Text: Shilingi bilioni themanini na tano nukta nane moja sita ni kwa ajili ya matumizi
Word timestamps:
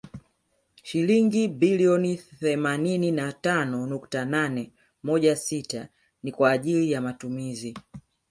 Shilingi 0.83 1.47
bilioni 1.47 2.17
themanini 2.17 3.11
na 3.11 3.33
tano 3.33 3.87
nukta 3.87 4.25
nane 4.25 4.71
moja 5.03 5.35
sita 5.35 5.87
ni 6.23 6.31
kwa 6.31 6.51
ajili 6.51 6.91
ya 6.91 7.01
matumizi 7.01 7.73